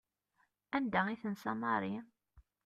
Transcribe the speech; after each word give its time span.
Anda 0.79 1.01
i 1.17 1.19
tensa 1.27 1.53
Mary? 1.61 1.93